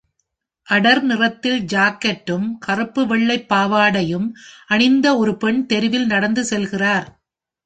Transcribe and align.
அடர் 0.67 1.01
நிறத்தில் 1.01 1.59
ஜாக்கெட்டும், 1.73 2.47
கருப்பு 2.59 3.01
வெள்ளை 3.07 3.37
பாவாடையும் 3.49 4.27
அணிந்த 4.67 5.17
ஒரு 5.17 5.35
பெண் 5.37 5.61
தெருவில் 5.65 6.07
நடந்துசெல்கிறார். 6.07 7.07